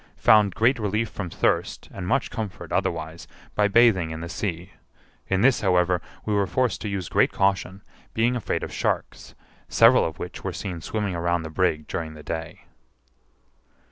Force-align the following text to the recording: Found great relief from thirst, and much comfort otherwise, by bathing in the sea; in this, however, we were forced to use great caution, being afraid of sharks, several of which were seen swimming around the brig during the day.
Found 0.17 0.55
great 0.55 0.79
relief 0.79 1.09
from 1.09 1.29
thirst, 1.29 1.87
and 1.93 2.07
much 2.07 2.31
comfort 2.31 2.71
otherwise, 2.71 3.27
by 3.53 3.67
bathing 3.67 4.09
in 4.09 4.19
the 4.19 4.29
sea; 4.29 4.71
in 5.27 5.41
this, 5.41 5.61
however, 5.61 6.01
we 6.25 6.33
were 6.33 6.47
forced 6.47 6.81
to 6.81 6.89
use 6.89 7.07
great 7.07 7.31
caution, 7.31 7.83
being 8.15 8.35
afraid 8.35 8.63
of 8.63 8.73
sharks, 8.73 9.35
several 9.69 10.03
of 10.03 10.17
which 10.17 10.43
were 10.43 10.53
seen 10.53 10.81
swimming 10.81 11.13
around 11.15 11.43
the 11.43 11.51
brig 11.51 11.85
during 11.87 12.15
the 12.15 12.23
day. 12.23 12.61